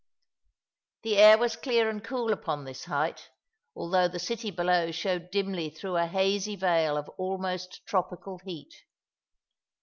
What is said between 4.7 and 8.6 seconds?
showed dimly through a hazy veil of almost tropical